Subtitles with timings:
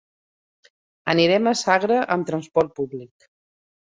[1.13, 3.29] Anirem a Sagra amb transport públic.